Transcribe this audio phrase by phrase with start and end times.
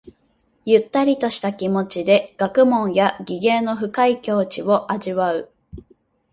[0.65, 5.51] ゆったりとした気持ちで学問や技芸の深い境地を味わう。